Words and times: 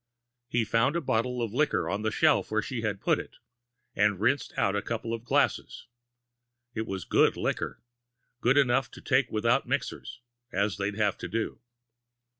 He 0.47 0.65
found 0.65 0.95
a 0.95 0.99
bottle 0.99 1.43
of 1.43 1.53
liquor 1.53 1.87
on 1.87 2.01
the 2.01 2.09
shelf 2.09 2.49
where 2.49 2.63
she 2.63 2.81
had 2.81 3.01
put 3.01 3.19
it, 3.19 3.35
and 3.95 4.19
rinsed 4.19 4.51
out 4.57 4.75
a 4.75 4.81
couple 4.81 5.13
of 5.13 5.23
glasses. 5.23 5.85
It 6.73 6.87
was 6.87 7.05
good 7.05 7.37
liquor 7.37 7.83
good 8.39 8.57
enough 8.57 8.89
to 8.97 9.01
take 9.01 9.29
without 9.31 9.67
mixers, 9.67 10.19
as 10.51 10.77
they'd 10.77 10.95
have 10.95 11.19
to 11.19 11.27
do. 11.27 11.59